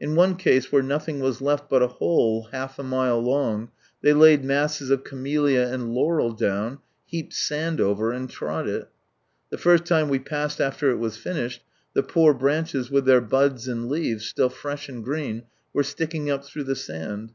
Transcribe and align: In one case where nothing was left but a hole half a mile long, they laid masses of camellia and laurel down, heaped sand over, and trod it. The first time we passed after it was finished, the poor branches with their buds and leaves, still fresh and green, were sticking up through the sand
In 0.00 0.14
one 0.16 0.36
case 0.36 0.72
where 0.72 0.80
nothing 0.82 1.20
was 1.20 1.42
left 1.42 1.68
but 1.68 1.82
a 1.82 1.88
hole 1.88 2.44
half 2.52 2.78
a 2.78 2.82
mile 2.82 3.20
long, 3.20 3.70
they 4.00 4.14
laid 4.14 4.42
masses 4.42 4.88
of 4.88 5.04
camellia 5.04 5.70
and 5.70 5.92
laurel 5.92 6.32
down, 6.32 6.78
heaped 7.04 7.34
sand 7.34 7.78
over, 7.78 8.10
and 8.10 8.30
trod 8.30 8.66
it. 8.66 8.88
The 9.50 9.58
first 9.58 9.84
time 9.84 10.08
we 10.08 10.20
passed 10.20 10.58
after 10.58 10.90
it 10.90 10.96
was 10.96 11.18
finished, 11.18 11.60
the 11.92 12.02
poor 12.02 12.32
branches 12.32 12.90
with 12.90 13.04
their 13.04 13.20
buds 13.20 13.68
and 13.68 13.90
leaves, 13.90 14.24
still 14.24 14.48
fresh 14.48 14.88
and 14.88 15.04
green, 15.04 15.42
were 15.74 15.82
sticking 15.82 16.30
up 16.30 16.46
through 16.46 16.64
the 16.64 16.74
sand 16.74 17.34